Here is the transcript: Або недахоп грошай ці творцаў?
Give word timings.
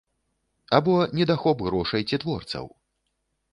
Або 0.77 0.95
недахоп 1.19 1.63
грошай 1.69 2.09
ці 2.09 2.21
творцаў? 2.27 2.65